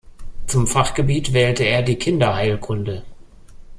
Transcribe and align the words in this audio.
Zum 0.47 0.65
Fachgebiet 0.65 1.31
wählte 1.31 1.63
er 1.63 1.83
die 1.83 1.95
Kinderheilkunde. 1.99 3.03